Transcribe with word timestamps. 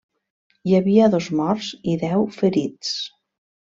Hi 0.69 0.73
havia 0.77 1.09
dos 1.15 1.27
morts 1.41 1.69
i 1.93 2.01
deu 2.05 2.25
ferits. 2.39 2.95